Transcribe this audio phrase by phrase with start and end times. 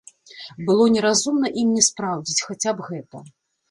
[0.69, 3.29] Было неразумна ім не спраўдзіць, хаця б гэта.